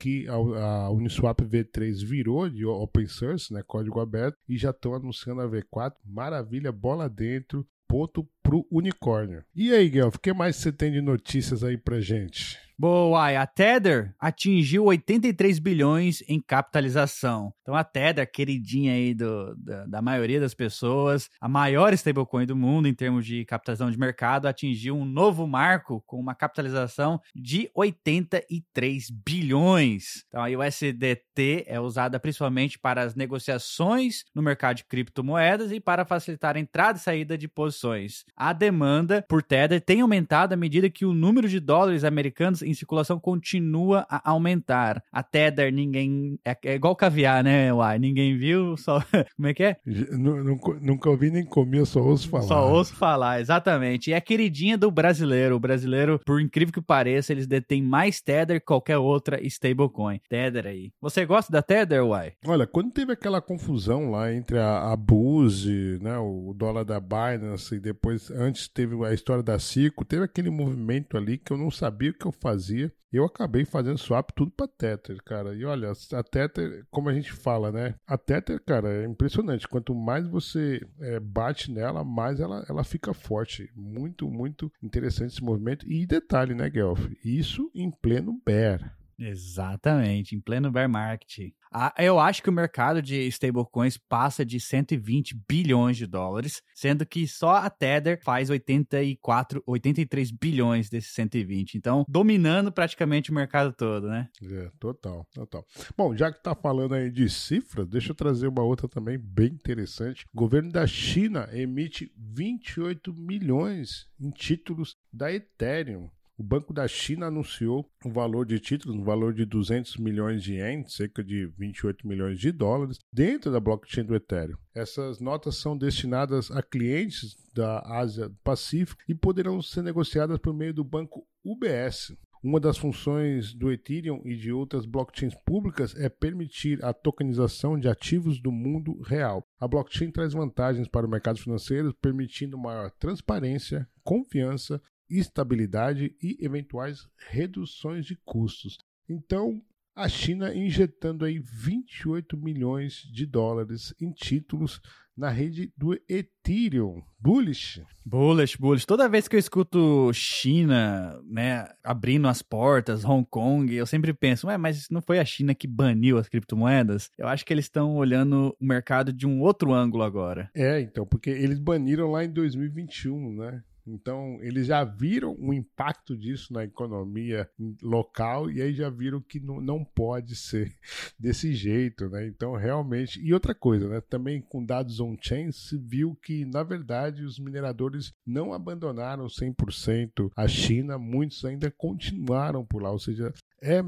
que 0.01 0.27
a, 0.29 0.91
Uniswap 0.91 1.41
V3 1.41 2.03
virou 2.05 2.49
de 2.49 2.65
open 2.65 3.07
source, 3.07 3.53
né, 3.53 3.63
código 3.67 4.01
aberto, 4.01 4.39
e 4.49 4.57
já 4.57 4.71
estão 4.71 4.95
anunciando 4.95 5.43
a 5.43 5.49
V4. 5.49 5.93
Maravilha, 6.07 6.73
bola 6.73 7.07
dentro, 7.07 7.67
ponto 7.87 8.27
pro 8.43 8.67
unicórnio. 8.71 9.45
E 9.55 9.73
aí, 9.73 9.91
Guelph, 9.91 10.15
o 10.15 10.19
que 10.19 10.33
mais 10.33 10.57
você 10.57 10.73
tem 10.73 10.91
de 10.91 11.03
notícias 11.03 11.63
aí 11.63 11.77
pra 11.77 12.01
gente? 12.01 12.59
Boa, 12.81 13.39
a 13.39 13.47
Tether 13.47 14.15
atingiu 14.19 14.87
83 14.87 15.59
bilhões 15.59 16.23
em 16.27 16.41
capitalização. 16.41 17.53
Então 17.61 17.75
a 17.75 17.85
Tether, 17.85 18.27
queridinha 18.33 18.95
aí 18.95 19.13
do, 19.13 19.55
da, 19.55 19.85
da, 19.85 20.01
maioria 20.01 20.41
das 20.41 20.55
pessoas, 20.55 21.29
a 21.39 21.47
maior 21.47 21.93
stablecoin 21.93 22.47
do 22.47 22.57
mundo 22.57 22.89
em 22.89 22.95
termos 22.95 23.27
de 23.27 23.45
capitalização 23.45 23.91
de 23.91 23.99
mercado, 23.99 24.49
atingiu 24.49 24.97
um 24.97 25.05
novo 25.05 25.47
marco 25.47 26.03
com 26.07 26.19
uma 26.19 26.35
capitalização 26.35 27.21
de 27.35 27.71
83 27.75 29.11
bilhões. 29.11 30.25
Então 30.29 30.43
a 30.43 30.49
USDT 30.49 31.67
é 31.67 31.79
usada 31.79 32.19
principalmente 32.19 32.79
para 32.79 33.03
as 33.03 33.15
negociações 33.15 34.25
no 34.35 34.41
mercado 34.41 34.79
de 34.79 34.85
criptomoedas 34.87 35.71
e 35.71 35.81
para 35.81 36.07
facilitar 36.07 36.57
a 36.57 36.61
entrada 36.61 36.97
e 36.97 37.03
saída 37.03 37.37
de 37.37 37.47
posições. 37.47 38.25
A 38.35 38.55
demanda 38.55 39.23
por 39.29 39.43
Tether 39.43 39.83
tem 39.83 40.01
aumentado 40.01 40.55
à 40.55 40.57
medida 40.57 40.89
que 40.89 41.05
o 41.05 41.13
número 41.13 41.47
de 41.47 41.61
dólares 41.61 42.05
americanos 42.05 42.70
em 42.71 42.75
circulação 42.75 43.19
continua 43.19 44.07
a 44.09 44.31
aumentar. 44.31 45.03
A 45.13 45.23
Tether, 45.23 45.73
ninguém. 45.73 46.39
É, 46.45 46.57
é 46.65 46.75
igual 46.75 46.97
caviar, 46.97 47.43
né, 47.43 47.73
Uai? 47.73 47.99
Ninguém 47.99 48.37
viu, 48.37 48.77
só. 48.77 49.01
Como 49.37 49.49
é 49.49 49.55
que 49.55 49.63
é? 49.63 49.77
Nunca, 49.87 50.79
nunca 50.81 51.11
ouvi 51.11 51.31
nem 51.31 51.45
comi, 51.45 51.79
eu 51.79 51.87
só 51.87 52.01
ouço 52.01 52.29
falar. 52.29 52.43
Só 52.43 52.73
ouço 52.73 52.95
falar, 52.95 53.41
exatamente. 53.41 54.11
E 54.11 54.13
é 54.13 54.17
a 54.17 54.21
queridinha 54.21 54.77
do 54.77 54.91
brasileiro. 54.91 55.57
O 55.57 55.61
brasileiro, 55.61 56.21
por 56.25 56.41
incrível 56.41 56.73
que 56.73 56.83
pareça, 56.83 57.33
eles 57.33 57.47
detêm 57.47 57.83
mais 57.83 58.21
Tether 58.21 58.61
que 58.61 58.67
qualquer 58.67 58.99
outra 58.99 59.41
stablecoin. 59.47 60.21
Tether 60.29 60.67
aí. 60.67 60.93
Você 61.01 61.27
gosta 61.27 61.53
da 61.53 61.63
Tether, 61.63 62.05
Uai? 62.05 62.33
Olha, 62.47 62.67
quando 62.67 62.93
teve 62.93 63.13
aquela 63.13 63.41
confusão 63.41 64.11
lá 64.11 64.33
entre 64.33 64.59
a, 64.59 64.93
a 64.93 64.97
Buse, 64.97 65.99
né, 66.01 66.17
o 66.19 66.55
dólar 66.57 66.85
da 66.85 67.01
Binance, 67.01 67.75
e 67.75 67.81
depois, 67.81 68.31
antes 68.31 68.69
teve 68.69 68.95
a 69.05 69.13
história 69.13 69.43
da 69.43 69.59
Cico, 69.59 70.05
teve 70.05 70.25
aquele 70.25 70.51
movimento 70.51 71.17
ali 71.17 71.39
que 71.39 71.53
eu 71.53 71.57
não 71.57 71.71
sabia 71.71 72.11
o 72.11 72.15
que 72.15 72.27
eu 72.27 72.33
fazia 72.33 72.60
fazia. 72.61 72.93
Eu 73.13 73.25
acabei 73.25 73.65
fazendo 73.65 73.99
swap 73.99 74.31
tudo 74.31 74.53
para 74.53 74.69
Tether, 74.69 75.17
cara. 75.25 75.55
E 75.55 75.65
olha, 75.65 75.91
a 75.91 76.23
Tether, 76.23 76.87
como 76.91 77.09
a 77.09 77.13
gente 77.13 77.33
fala, 77.33 77.73
né? 77.73 77.95
A 78.07 78.17
Tether, 78.17 78.61
cara, 78.65 78.89
é 79.03 79.05
impressionante. 79.05 79.67
Quanto 79.67 79.95
mais 79.95 80.29
você 80.29 80.81
é, 81.01 81.19
bate 81.19 81.73
nela, 81.73 82.05
mais 82.05 82.39
ela, 82.39 82.65
ela 82.69 82.85
fica 82.85 83.13
forte. 83.13 83.69
Muito, 83.75 84.29
muito 84.29 84.71
interessante 84.83 85.33
esse 85.33 85.43
movimento. 85.43 85.91
E 85.91 86.07
detalhe, 86.07 86.55
né, 86.55 86.71
Guelph? 86.71 87.11
Isso 87.25 87.69
em 87.75 87.91
pleno 87.91 88.41
bear. 88.47 88.97
Exatamente, 89.21 90.35
em 90.35 90.41
pleno 90.41 90.71
bear 90.71 90.89
market. 90.89 91.53
Eu 91.99 92.19
acho 92.19 92.43
que 92.43 92.51
o 92.51 92.53
mercado 92.53 93.01
de 93.01 93.29
stablecoins 93.29 93.97
passa 93.97 94.45
de 94.45 94.59
120 94.59 95.41
bilhões 95.49 95.97
de 95.97 96.07
dólares, 96.07 96.63
sendo 96.75 97.07
que 97.07 97.29
só 97.29 97.57
a 97.57 97.71
Tether 97.71 98.19
faz 98.25 98.51
84, 98.51 99.63
83 99.65 100.33
bilhões 100.33 100.91
desses 100.91 101.13
120. 101.13 101.77
Então, 101.77 102.05
dominando 102.09 102.73
praticamente 102.73 103.31
o 103.31 103.35
mercado 103.35 103.73
todo, 103.73 104.09
né? 104.09 104.29
É, 104.43 104.71
total, 104.81 105.25
total. 105.33 105.65
Bom, 105.97 106.17
já 106.17 106.33
que 106.33 106.43
tá 106.43 106.57
falando 106.57 106.95
aí 106.95 107.09
de 107.09 107.29
cifras, 107.29 107.87
deixa 107.87 108.11
eu 108.11 108.17
trazer 108.17 108.49
uma 108.49 108.63
outra 108.63 108.89
também 108.89 109.17
bem 109.17 109.49
interessante. 109.49 110.27
O 110.35 110.37
governo 110.37 110.73
da 110.73 110.87
China 110.87 111.49
emite 111.53 112.13
28 112.17 113.15
milhões 113.15 114.09
em 114.19 114.31
títulos 114.31 114.97
da 115.13 115.33
Ethereum. 115.33 116.11
O 116.41 116.43
Banco 116.43 116.73
da 116.73 116.89
China 116.89 117.27
anunciou 117.27 117.87
o 118.03 118.09
valor 118.09 118.47
de 118.47 118.59
títulos, 118.59 118.97
no 118.97 119.05
valor 119.05 119.35
de 119.35 119.45
200 119.45 119.99
milhões 119.99 120.43
de 120.43 120.55
ienes, 120.55 120.95
cerca 120.95 121.23
de 121.23 121.45
28 121.45 122.09
milhões 122.09 122.41
de 122.41 122.51
dólares, 122.51 122.99
dentro 123.13 123.53
da 123.53 123.61
blockchain 123.61 124.07
do 124.07 124.15
Ethereum. 124.15 124.57
Essas 124.75 125.21
notas 125.21 125.57
são 125.57 125.77
destinadas 125.77 126.51
a 126.51 126.63
clientes 126.63 127.37
da 127.53 127.81
Ásia 127.85 128.33
Pacífico 128.43 129.03
e 129.07 129.15
poderão 129.15 129.61
ser 129.61 129.83
negociadas 129.83 130.39
por 130.39 130.55
meio 130.55 130.73
do 130.73 130.83
banco 130.83 131.27
UBS. 131.45 132.17
Uma 132.43 132.59
das 132.59 132.79
funções 132.79 133.53
do 133.53 133.71
Ethereum 133.71 134.23
e 134.25 134.35
de 134.35 134.51
outras 134.51 134.87
blockchains 134.87 135.35
públicas 135.45 135.95
é 135.95 136.09
permitir 136.09 136.83
a 136.83 136.95
tokenização 136.95 137.79
de 137.79 137.87
ativos 137.87 138.41
do 138.41 138.51
mundo 138.51 138.99
real. 139.03 139.45
A 139.61 139.69
blockchain 139.69 140.11
traz 140.11 140.33
vantagens 140.33 140.89
para 140.89 141.07
o 141.07 141.11
mercado 141.11 141.39
financeiro, 141.39 141.95
permitindo 142.01 142.57
maior 142.57 142.91
transparência, 142.93 143.87
confiança 144.03 144.81
estabilidade 145.11 146.15
e 146.23 146.39
eventuais 146.41 147.09
reduções 147.29 148.07
de 148.07 148.17
custos. 148.25 148.79
Então, 149.09 149.63
a 149.95 150.09
China 150.09 150.55
injetando 150.55 151.25
aí 151.25 151.39
28 151.39 152.37
milhões 152.37 153.03
de 153.13 153.27
dólares 153.27 153.93
em 154.01 154.13
títulos 154.13 154.81
na 155.21 155.29
rede 155.29 155.71
do 155.77 155.95
Ethereum. 156.09 157.03
Bullish. 157.19 157.83
Bullish, 158.07 158.57
bullish. 158.57 158.87
Toda 158.87 159.09
vez 159.09 159.29
que 159.29 159.37
eu 159.37 159.41
escuto 159.41 160.11
China, 160.15 161.21
né, 161.29 161.69
abrindo 161.85 162.27
as 162.27 162.41
portas, 162.41 163.05
Hong 163.05 163.27
Kong, 163.29 163.75
eu 163.75 163.85
sempre 163.85 164.15
penso, 164.15 164.47
ué, 164.47 164.57
mas 164.57 164.89
não 164.91 165.03
foi 165.03 165.19
a 165.19 165.25
China 165.25 165.55
que 165.55 165.67
baniu 165.67 166.17
as 166.17 166.29
criptomoedas? 166.29 167.11
Eu 167.19 167.29
acho 167.29 167.45
que 167.45 167.53
eles 167.53 167.67
estão 167.67 167.97
olhando 167.97 168.57
o 168.59 168.65
mercado 168.65 169.13
de 169.13 169.27
um 169.27 169.43
outro 169.43 169.75
ângulo 169.75 170.03
agora. 170.03 170.51
É, 170.55 170.81
então, 170.81 171.05
porque 171.05 171.29
eles 171.29 171.59
baniram 171.59 172.11
lá 172.11 172.25
em 172.25 172.31
2021, 172.31 173.35
né? 173.37 173.63
Então, 173.93 174.39
eles 174.41 174.67
já 174.67 174.85
viram 174.85 175.37
o 175.39 175.53
impacto 175.53 176.17
disso 176.17 176.53
na 176.53 176.65
economia 176.65 177.49
local 177.83 178.51
e 178.51 178.63
aí 178.63 178.73
já 178.73 178.89
viram 178.89 179.21
que 179.21 179.41
não, 179.41 179.61
não 179.61 179.85
pode 179.85 180.37
ser 180.37 180.75
desse 181.19 181.53
jeito, 181.55 182.09
né? 182.09 182.27
Então, 182.27 182.55
realmente. 182.55 183.21
E 183.21 183.33
outra 183.33 183.55
coisa, 183.55 183.89
né? 183.89 184.01
Também 184.01 184.41
com 184.41 184.65
dados 184.65 185.01
on-chain, 185.01 185.53
se 185.53 185.77
viu 185.77 186.17
que, 186.23 186.45
na 186.45 186.63
verdade, 186.63 187.25
os 187.25 187.39
mineradores 187.39 188.13
não 188.27 188.53
abandonaram 188.53 189.27
100% 189.27 190.31
a 190.37 190.49
China, 190.49 190.99
muitos 190.99 191.45
ainda 191.45 191.71
continuaram 191.71 192.65
por 192.65 192.83
lá. 192.83 192.91
Ou 192.91 192.99
seja, 192.99 193.33
é, 193.63 193.81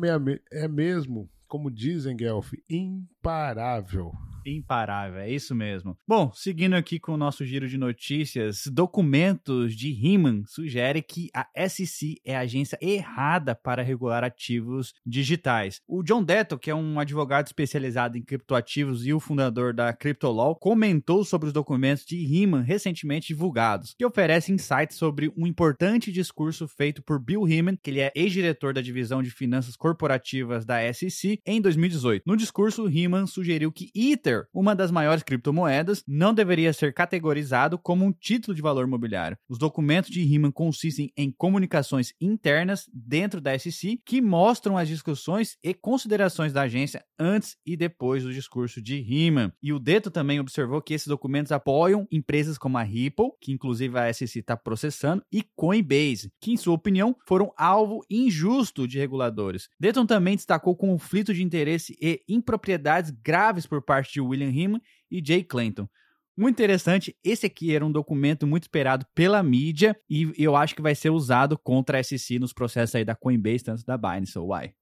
é 0.50 0.68
mesmo, 0.68 1.28
como 1.52 1.70
dizem, 1.70 2.16
Guelph, 2.16 2.54
imparável. 2.66 4.10
Imparável, 4.44 5.20
é 5.20 5.30
isso 5.30 5.54
mesmo. 5.54 5.96
Bom, 6.06 6.32
seguindo 6.34 6.74
aqui 6.74 6.98
com 6.98 7.12
o 7.12 7.16
nosso 7.16 7.44
giro 7.44 7.68
de 7.68 7.78
notícias, 7.78 8.64
documentos 8.66 9.74
de 9.76 9.90
Heman 9.92 10.44
sugerem 10.46 11.02
que 11.02 11.30
a 11.34 11.46
SEC 11.68 12.16
é 12.24 12.36
a 12.36 12.40
agência 12.40 12.78
errada 12.80 13.54
para 13.54 13.82
regular 13.82 14.24
ativos 14.24 14.94
digitais. 15.06 15.80
O 15.86 16.02
John 16.02 16.24
Detto, 16.24 16.58
que 16.58 16.70
é 16.70 16.74
um 16.74 16.98
advogado 16.98 17.46
especializado 17.46 18.18
em 18.18 18.22
criptoativos 18.22 19.06
e 19.06 19.12
o 19.12 19.20
fundador 19.20 19.72
da 19.72 19.92
CryptoLaw, 19.92 20.56
comentou 20.56 21.24
sobre 21.24 21.48
os 21.48 21.52
documentos 21.52 22.04
de 22.04 22.16
Heman 22.16 22.62
recentemente 22.62 23.28
divulgados, 23.28 23.94
que 23.96 24.06
oferecem 24.06 24.54
insights 24.54 24.96
sobre 24.96 25.32
um 25.36 25.46
importante 25.46 26.10
discurso 26.10 26.66
feito 26.66 27.02
por 27.02 27.20
Bill 27.20 27.46
Heman, 27.46 27.76
que 27.80 27.90
ele 27.90 28.00
é 28.00 28.12
ex-diretor 28.14 28.74
da 28.74 28.80
divisão 28.80 29.22
de 29.22 29.30
finanças 29.30 29.76
corporativas 29.76 30.64
da 30.64 30.92
SEC, 30.92 31.40
em 31.46 31.60
2018. 31.60 32.22
No 32.26 32.36
discurso, 32.36 32.88
Heman 32.88 33.26
sugeriu 33.26 33.72
que 33.72 33.90
Ether 33.94 34.46
uma 34.52 34.74
das 34.74 34.90
maiores 34.90 35.22
criptomoedas, 35.22 36.04
não 36.06 36.34
deveria 36.34 36.72
ser 36.72 36.92
categorizado 36.92 37.78
como 37.78 38.04
um 38.04 38.12
título 38.12 38.54
de 38.54 38.62
valor 38.62 38.86
imobiliário. 38.86 39.36
Os 39.48 39.58
documentos 39.58 40.10
de 40.10 40.22
Riemann 40.22 40.52
consistem 40.52 41.12
em 41.16 41.30
comunicações 41.30 42.12
internas 42.20 42.88
dentro 42.92 43.40
da 43.40 43.58
SEC 43.58 44.00
que 44.04 44.20
mostram 44.20 44.76
as 44.76 44.88
discussões 44.88 45.56
e 45.62 45.74
considerações 45.74 46.52
da 46.52 46.62
agência 46.62 47.04
antes 47.18 47.56
e 47.64 47.76
depois 47.76 48.22
do 48.22 48.32
discurso 48.32 48.82
de 48.82 49.00
Riemann. 49.00 49.52
E 49.62 49.72
o 49.72 49.78
Deto 49.78 50.10
também 50.10 50.40
observou 50.40 50.82
que 50.82 50.94
esses 50.94 51.06
documentos 51.06 51.52
apoiam 51.52 52.06
empresas 52.10 52.58
como 52.58 52.78
a 52.78 52.82
Ripple, 52.82 53.30
que 53.40 53.52
inclusive 53.52 53.98
a 53.98 54.12
SEC 54.12 54.36
está 54.36 54.56
processando, 54.56 55.24
e 55.32 55.42
Coinbase, 55.54 56.30
que 56.40 56.52
em 56.52 56.56
sua 56.56 56.74
opinião 56.74 57.16
foram 57.26 57.52
alvo 57.56 58.04
injusto 58.10 58.86
de 58.86 58.98
reguladores. 58.98 59.68
Deton 59.78 60.06
também 60.06 60.36
destacou 60.36 60.76
conflito 60.76 61.31
de 61.32 61.42
interesse 61.42 61.96
e 62.00 62.22
impropriedades 62.28 63.10
graves 63.10 63.66
por 63.66 63.82
parte 63.82 64.14
de 64.14 64.20
William 64.20 64.50
Heeman 64.50 64.80
e 65.10 65.22
Jay 65.24 65.42
Clayton. 65.42 65.88
Muito 66.36 66.54
interessante, 66.54 67.14
esse 67.22 67.44
aqui 67.44 67.74
era 67.74 67.84
um 67.84 67.92
documento 67.92 68.46
muito 68.46 68.62
esperado 68.62 69.04
pela 69.14 69.42
mídia 69.42 69.94
e 70.08 70.32
eu 70.38 70.56
acho 70.56 70.74
que 70.74 70.80
vai 70.80 70.94
ser 70.94 71.10
usado 71.10 71.58
contra 71.58 71.98
a 71.98 72.02
SEC 72.02 72.38
nos 72.38 72.54
processos 72.54 72.94
aí 72.94 73.04
da 73.04 73.14
Coinbase, 73.14 73.64
tanto 73.64 73.84
da 73.84 73.98
Binance 73.98 74.38
ou 74.38 74.54
Why. 74.54 74.72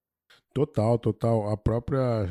Total, 0.54 0.98
total. 0.98 1.48
A 1.48 1.56
própria 1.56 2.28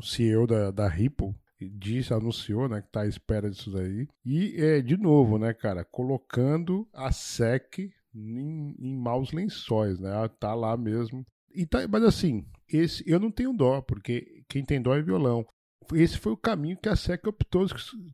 CEO 0.00 0.46
da, 0.46 0.70
da 0.70 0.88
Ripple 0.88 1.34
disse, 1.60 2.14
anunciou, 2.14 2.68
né, 2.68 2.80
que 2.80 2.86
está 2.86 3.02
à 3.02 3.06
espera 3.06 3.50
disso 3.50 3.70
daí. 3.72 4.08
E, 4.24 4.54
é, 4.56 4.80
de 4.80 4.96
novo, 4.96 5.38
né, 5.38 5.52
cara, 5.52 5.84
colocando 5.84 6.88
a 6.92 7.12
SEC 7.12 7.92
em, 8.14 8.74
em 8.78 8.96
maus 8.96 9.32
lençóis, 9.32 9.98
né? 10.00 10.10
Ela 10.10 10.28
tá 10.28 10.54
lá 10.54 10.76
mesmo. 10.76 11.24
E 11.54 11.66
tá, 11.66 11.86
mas 11.88 12.02
assim, 12.04 12.46
esse 12.72 13.02
eu 13.06 13.20
não 13.20 13.30
tenho 13.30 13.52
dó, 13.52 13.80
porque 13.80 14.42
quem 14.48 14.64
tem 14.64 14.80
dó 14.80 14.94
é 14.94 15.02
violão 15.02 15.46
esse 15.92 16.18
foi 16.18 16.32
o 16.32 16.36
caminho 16.36 16.76
que 16.76 16.88
a 16.88 16.94
SEC 16.94 17.26
optou 17.26 17.66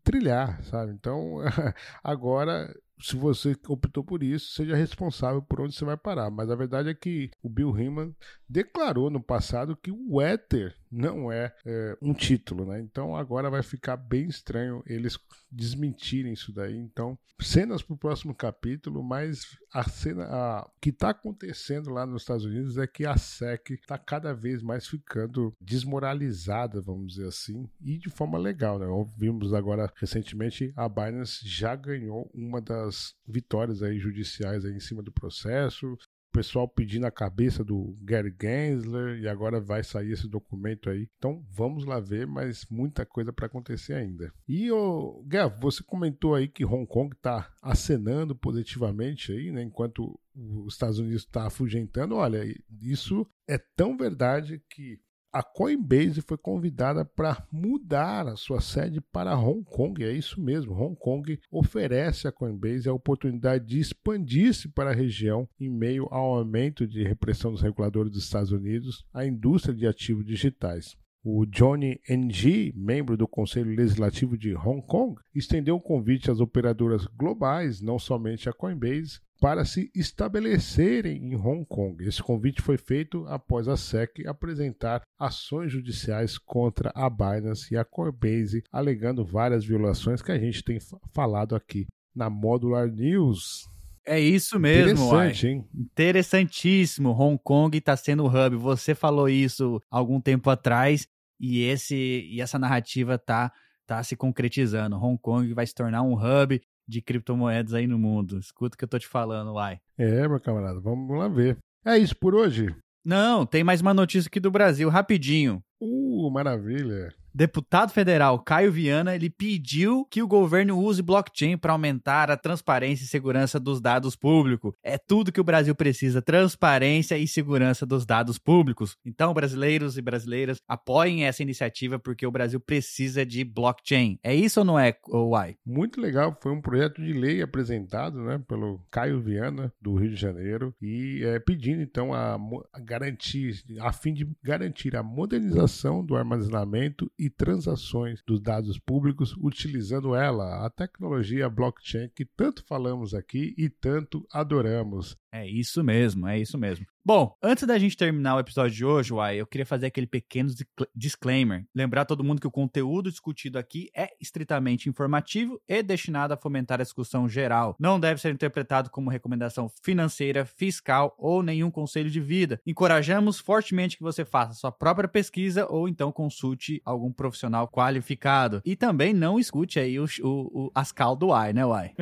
trilhar, 0.02 0.62
sabe? 0.64 0.92
Então, 0.92 1.38
agora 2.02 2.72
se 2.98 3.14
você 3.14 3.54
optou 3.68 4.02
por 4.02 4.22
isso, 4.22 4.54
seja 4.54 4.74
responsável 4.74 5.42
por 5.42 5.60
onde 5.60 5.74
você 5.74 5.84
vai 5.84 5.96
parar. 5.96 6.30
Mas 6.30 6.50
a 6.50 6.56
verdade 6.56 6.88
é 6.88 6.94
que 6.94 7.30
o 7.42 7.48
Bill 7.48 7.70
Riemann 7.70 8.14
declarou 8.48 9.10
no 9.10 9.22
passado 9.22 9.76
que 9.76 9.90
o 9.90 10.22
Ether 10.22 10.74
não 10.90 11.30
é, 11.30 11.52
é, 11.64 11.96
um 12.00 12.12
título, 12.12 12.66
né? 12.66 12.80
Então 12.80 13.16
agora 13.16 13.50
vai 13.50 13.62
ficar 13.62 13.96
bem 13.96 14.26
estranho 14.26 14.82
eles 14.86 15.18
desmentirem 15.50 16.32
isso 16.32 16.52
daí. 16.52 16.76
Então, 16.76 17.18
cenas 17.40 17.82
para 17.82 17.94
o 17.94 17.98
próximo 17.98 18.34
capítulo, 18.34 19.02
mas 19.02 19.58
a 19.72 19.88
cena 19.88 20.24
a, 20.24 20.70
que 20.80 20.90
está 20.90 21.10
acontecendo 21.10 21.90
lá 21.90 22.06
nos 22.06 22.22
Estados 22.22 22.44
Unidos 22.44 22.78
é 22.78 22.86
que 22.86 23.04
a 23.04 23.16
SEC 23.16 23.70
está 23.70 23.98
cada 23.98 24.32
vez 24.32 24.62
mais 24.62 24.86
ficando 24.86 25.52
desmoralizada, 25.60 26.80
vamos 26.80 27.14
dizer 27.14 27.28
assim, 27.28 27.68
e 27.80 27.98
de 27.98 28.08
forma 28.08 28.38
legal, 28.38 28.78
né? 28.78 28.86
Vimos 29.16 29.52
agora 29.52 29.92
recentemente 29.96 30.72
a 30.76 30.88
Binance 30.88 31.46
já 31.46 31.74
ganhou 31.74 32.30
uma 32.34 32.60
das 32.60 33.14
vitórias 33.26 33.82
aí 33.82 33.98
judiciais 33.98 34.64
aí 34.64 34.72
em 34.72 34.80
cima 34.80 35.02
do 35.02 35.12
processo, 35.12 35.96
pessoal 36.36 36.68
pedindo 36.68 37.06
a 37.06 37.10
cabeça 37.10 37.64
do 37.64 37.96
Gary 38.02 38.34
Gensler 38.38 39.18
e 39.20 39.26
agora 39.26 39.58
vai 39.58 39.82
sair 39.82 40.12
esse 40.12 40.28
documento 40.28 40.90
aí. 40.90 41.08
Então 41.16 41.42
vamos 41.50 41.86
lá 41.86 41.98
ver, 41.98 42.26
mas 42.26 42.66
muita 42.70 43.06
coisa 43.06 43.32
para 43.32 43.46
acontecer 43.46 43.94
ainda. 43.94 44.30
E 44.46 44.70
o 44.70 45.24
Gav, 45.26 45.58
você 45.58 45.82
comentou 45.82 46.34
aí 46.34 46.46
que 46.46 46.64
Hong 46.64 46.86
Kong 46.86 47.14
está 47.16 47.50
acenando 47.62 48.36
positivamente 48.36 49.32
aí, 49.32 49.50
né, 49.50 49.62
enquanto 49.62 50.18
os 50.34 50.74
Estados 50.74 50.98
Unidos 50.98 51.22
está 51.22 51.46
afugentando. 51.46 52.16
Olha, 52.16 52.44
isso 52.82 53.26
é 53.48 53.56
tão 53.56 53.96
verdade 53.96 54.62
que 54.68 55.00
a 55.36 55.42
Coinbase 55.42 56.22
foi 56.22 56.38
convidada 56.38 57.04
para 57.04 57.46
mudar 57.52 58.26
a 58.26 58.36
sua 58.36 58.58
sede 58.58 59.02
para 59.02 59.38
Hong 59.38 59.62
Kong. 59.64 60.02
É 60.02 60.10
isso 60.10 60.40
mesmo, 60.40 60.72
Hong 60.72 60.96
Kong 60.98 61.38
oferece 61.50 62.26
à 62.26 62.32
Coinbase 62.32 62.88
a 62.88 62.94
oportunidade 62.94 63.66
de 63.66 63.78
expandir-se 63.78 64.66
para 64.70 64.90
a 64.90 64.94
região 64.94 65.46
em 65.60 65.68
meio 65.68 66.08
ao 66.10 66.38
aumento 66.38 66.86
de 66.86 67.02
repressão 67.02 67.52
dos 67.52 67.60
reguladores 67.60 68.10
dos 68.10 68.24
Estados 68.24 68.50
Unidos 68.50 69.04
à 69.12 69.26
indústria 69.26 69.74
de 69.74 69.86
ativos 69.86 70.24
digitais. 70.24 70.96
O 71.28 71.44
Johnny 71.44 72.00
Ng, 72.08 72.72
membro 72.76 73.16
do 73.16 73.26
Conselho 73.26 73.74
Legislativo 73.74 74.38
de 74.38 74.54
Hong 74.54 74.80
Kong, 74.80 75.20
estendeu 75.34 75.74
o 75.74 75.80
convite 75.80 76.30
às 76.30 76.38
operadoras 76.38 77.04
globais, 77.08 77.80
não 77.80 77.98
somente 77.98 78.48
a 78.48 78.52
Coinbase, 78.52 79.18
para 79.40 79.64
se 79.64 79.90
estabelecerem 79.92 81.16
em 81.16 81.34
Hong 81.34 81.66
Kong. 81.66 82.04
Esse 82.04 82.22
convite 82.22 82.62
foi 82.62 82.78
feito 82.78 83.26
após 83.26 83.66
a 83.66 83.76
SEC 83.76 84.24
apresentar 84.24 85.02
ações 85.18 85.72
judiciais 85.72 86.38
contra 86.38 86.92
a 86.94 87.10
Binance 87.10 87.74
e 87.74 87.76
a 87.76 87.84
Coinbase, 87.84 88.62
alegando 88.70 89.24
várias 89.24 89.64
violações 89.64 90.22
que 90.22 90.30
a 90.30 90.38
gente 90.38 90.62
tem 90.62 90.78
falado 91.12 91.56
aqui 91.56 91.86
na 92.14 92.30
Modular 92.30 92.88
News. 92.88 93.68
É 94.06 94.20
isso 94.20 94.60
mesmo. 94.60 94.92
Interessante, 94.92 95.48
hein? 95.48 95.68
Interessantíssimo. 95.74 97.10
Hong 97.10 97.36
Kong 97.42 97.76
está 97.76 97.96
sendo 97.96 98.22
o 98.22 98.28
hub. 98.28 98.54
Você 98.54 98.94
falou 98.94 99.28
isso 99.28 99.82
algum 99.90 100.20
tempo 100.20 100.48
atrás 100.48 101.04
e 101.38 101.62
esse 101.62 101.94
e 102.30 102.40
essa 102.40 102.58
narrativa 102.58 103.18
tá 103.18 103.52
tá 103.86 104.02
se 104.02 104.16
concretizando. 104.16 104.96
Hong 104.96 105.18
Kong 105.18 105.52
vai 105.54 105.66
se 105.66 105.74
tornar 105.74 106.02
um 106.02 106.14
hub 106.14 106.60
de 106.88 107.02
criptomoedas 107.02 107.74
aí 107.74 107.86
no 107.86 107.98
mundo. 107.98 108.38
Escuta 108.38 108.74
o 108.74 108.78
que 108.78 108.84
eu 108.84 108.88
tô 108.88 108.98
te 108.98 109.06
falando, 109.06 109.52
uai. 109.52 109.78
É, 109.96 110.26
meu 110.28 110.40
camarada, 110.40 110.80
vamos 110.80 111.16
lá 111.16 111.28
ver. 111.28 111.56
É 111.84 111.96
isso 111.96 112.16
por 112.16 112.34
hoje? 112.34 112.74
Não, 113.04 113.46
tem 113.46 113.62
mais 113.62 113.80
uma 113.80 113.94
notícia 113.94 114.28
aqui 114.28 114.40
do 114.40 114.50
Brasil, 114.50 114.88
rapidinho. 114.88 115.62
Uh, 115.80 116.28
maravilha 116.30 117.14
deputado 117.36 117.92
federal 117.92 118.38
Caio 118.38 118.72
Viana 118.72 119.14
ele 119.14 119.28
pediu 119.28 120.06
que 120.10 120.22
o 120.22 120.26
governo 120.26 120.78
use 120.78 121.02
blockchain 121.02 121.58
para 121.58 121.72
aumentar 121.72 122.30
a 122.30 122.36
transparência 122.36 123.04
e 123.04 123.06
segurança 123.06 123.60
dos 123.60 123.80
dados 123.80 124.16
públicos. 124.16 124.72
É 124.82 124.96
tudo 124.96 125.30
que 125.30 125.40
o 125.40 125.44
Brasil 125.44 125.74
precisa: 125.74 126.22
transparência 126.22 127.18
e 127.18 127.28
segurança 127.28 127.84
dos 127.84 128.06
dados 128.06 128.38
públicos. 128.38 128.96
Então, 129.04 129.34
brasileiros 129.34 129.98
e 129.98 130.02
brasileiras, 130.02 130.58
apoiem 130.66 131.24
essa 131.24 131.42
iniciativa 131.42 131.98
porque 131.98 132.26
o 132.26 132.30
Brasil 132.30 132.58
precisa 132.58 133.26
de 133.26 133.44
blockchain. 133.44 134.18
É 134.22 134.34
isso 134.34 134.60
ou 134.60 134.66
não 134.66 134.78
é, 134.78 134.96
Uai? 135.08 135.56
Muito 135.64 136.00
legal. 136.00 136.36
Foi 136.40 136.52
um 136.52 136.60
projeto 136.60 137.02
de 137.02 137.12
lei 137.12 137.42
apresentado 137.42 138.18
né, 138.22 138.42
pelo 138.48 138.80
Caio 138.90 139.20
Viana, 139.20 139.72
do 139.80 139.94
Rio 139.94 140.10
de 140.10 140.16
Janeiro, 140.16 140.74
e 140.80 141.22
é, 141.24 141.38
pedindo 141.38 141.82
então 141.82 142.14
a, 142.14 142.38
a 142.72 142.80
garantir, 142.80 143.62
a 143.80 143.92
fim 143.92 144.14
de 144.14 144.26
garantir 144.42 144.96
a 144.96 145.02
modernização 145.02 146.04
do 146.04 146.16
armazenamento 146.16 147.10
e 147.18 147.25
e 147.26 147.30
transações 147.30 148.22
dos 148.24 148.40
dados 148.40 148.78
públicos 148.78 149.34
utilizando 149.38 150.14
ela, 150.14 150.64
a 150.64 150.70
tecnologia 150.70 151.50
blockchain 151.50 152.08
que 152.14 152.24
tanto 152.24 152.64
falamos 152.64 153.14
aqui 153.14 153.52
e 153.58 153.68
tanto 153.68 154.24
adoramos. 154.32 155.16
É 155.36 155.46
isso 155.46 155.84
mesmo, 155.84 156.26
é 156.26 156.38
isso 156.38 156.56
mesmo. 156.56 156.86
Bom, 157.04 157.36
antes 157.42 157.64
da 157.66 157.78
gente 157.78 157.96
terminar 157.96 158.34
o 158.34 158.40
episódio 158.40 158.74
de 158.74 158.84
hoje, 158.84 159.12
Uai, 159.12 159.36
eu 159.36 159.46
queria 159.46 159.66
fazer 159.66 159.86
aquele 159.86 160.06
pequeno 160.06 160.50
disclaimer. 160.94 161.64
Lembrar 161.74 162.06
todo 162.06 162.24
mundo 162.24 162.40
que 162.40 162.46
o 162.46 162.50
conteúdo 162.50 163.10
discutido 163.10 163.58
aqui 163.58 163.90
é 163.94 164.08
estritamente 164.18 164.88
informativo 164.88 165.60
e 165.68 165.82
destinado 165.82 166.32
a 166.32 166.38
fomentar 166.38 166.80
a 166.80 166.82
discussão 166.82 167.28
geral. 167.28 167.76
Não 167.78 168.00
deve 168.00 168.20
ser 168.20 168.32
interpretado 168.32 168.90
como 168.90 169.10
recomendação 169.10 169.70
financeira, 169.84 170.46
fiscal 170.46 171.14
ou 171.18 171.42
nenhum 171.42 171.70
conselho 171.70 172.10
de 172.10 172.20
vida. 172.20 172.60
Encorajamos 172.66 173.38
fortemente 173.38 173.98
que 173.98 174.02
você 174.02 174.24
faça 174.24 174.54
sua 174.54 174.72
própria 174.72 175.08
pesquisa 175.08 175.66
ou 175.70 175.88
então 175.88 176.10
consulte 176.10 176.80
algum 176.82 177.12
profissional 177.12 177.68
qualificado. 177.68 178.62
E 178.64 178.74
também 178.74 179.12
não 179.12 179.38
escute 179.38 179.78
aí 179.78 180.00
o, 180.00 180.06
o, 180.22 180.64
o 180.64 180.70
Ascal 180.74 181.14
do 181.14 181.28
Uai, 181.28 181.52
né, 181.52 181.64
Uai? 181.64 181.92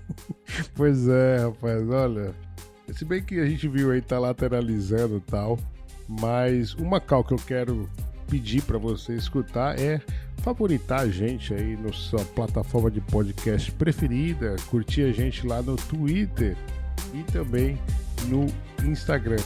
pois 0.76 1.08
é, 1.08 1.38
rapaz, 1.38 1.88
olha. 1.88 2.48
Se 2.92 3.04
bem 3.04 3.22
que 3.22 3.38
a 3.38 3.46
gente 3.46 3.68
viu 3.68 3.90
aí 3.90 4.00
tá 4.00 4.18
lateralizando 4.18 5.18
e 5.18 5.20
tal, 5.20 5.58
mas 6.08 6.74
uma 6.74 7.00
cal 7.00 7.22
que 7.22 7.34
eu 7.34 7.38
quero 7.38 7.88
pedir 8.28 8.62
para 8.62 8.78
você 8.78 9.14
escutar 9.14 9.78
é 9.78 10.00
favoritar 10.42 11.00
a 11.00 11.08
gente 11.08 11.52
aí 11.52 11.76
na 11.76 11.92
sua 11.92 12.24
plataforma 12.24 12.90
de 12.90 13.00
podcast 13.00 13.70
preferida, 13.72 14.56
curtir 14.70 15.02
a 15.02 15.12
gente 15.12 15.46
lá 15.46 15.60
no 15.62 15.76
Twitter 15.76 16.56
e 17.12 17.22
também 17.24 17.78
no 18.26 18.46
Instagram. 18.84 19.42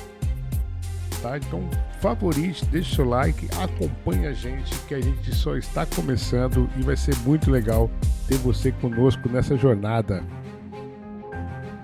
Tá? 1.21 1.37
Então 1.37 1.69
favorite, 2.01 2.65
deixe 2.67 2.97
seu 2.97 3.05
like, 3.05 3.49
acompanhe 3.61 4.27
a 4.27 4.33
gente 4.33 4.75
que 4.87 4.95
a 4.95 5.01
gente 5.01 5.35
só 5.35 5.57
está 5.57 5.87
começando 5.87 6.69
e 6.77 6.83
vai 6.83 6.97
ser 6.97 7.17
muito 7.19 7.51
legal 7.51 7.89
ter 8.27 8.37
você 8.39 8.73
conosco 8.73 9.29
nessa 9.29 9.57
jornada. 9.57 10.25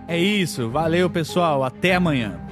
É 0.09 0.19
isso, 0.19 0.71
valeu 0.71 1.11
pessoal, 1.11 1.63
até 1.63 1.95
amanhã. 1.95 2.48